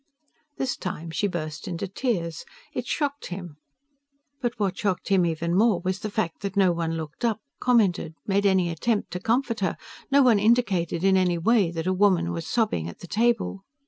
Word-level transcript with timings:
This 0.57 0.77
time 0.77 1.11
she 1.11 1.27
burst 1.27 1.67
into 1.67 1.87
tears. 1.87 2.43
It 2.73 2.87
shocked 2.87 3.27
him. 3.27 3.57
But 4.41 4.57
what 4.59 4.75
shocked 4.75 5.09
him 5.09 5.27
even 5.27 5.53
more 5.55 5.79
was 5.79 5.99
the 5.99 6.09
fact 6.09 6.41
that 6.41 6.57
no 6.57 6.71
one 6.71 6.97
looked 6.97 7.23
up, 7.23 7.39
commented, 7.59 8.15
made 8.25 8.47
any 8.47 8.71
attempt 8.71 9.11
to 9.11 9.19
comfort 9.19 9.59
her; 9.59 9.77
no 10.09 10.23
one 10.23 10.39
indicated 10.39 11.03
in 11.03 11.17
any 11.17 11.37
way 11.37 11.69
that 11.69 11.85
a 11.85 11.93
woman 11.93 12.31
was 12.31 12.47
sobbing 12.47 12.89
at 12.89 12.97
the 13.01 13.07
table. 13.07 13.63